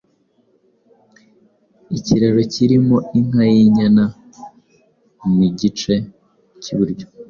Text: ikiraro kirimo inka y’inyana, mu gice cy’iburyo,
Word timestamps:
ikiraro 1.97 2.41
kirimo 2.53 2.97
inka 3.19 3.43
y’inyana, 3.53 4.03
mu 5.35 5.45
gice 5.59 5.93
cy’iburyo, 6.61 7.05